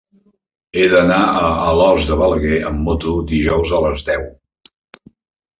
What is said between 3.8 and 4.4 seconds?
les deu.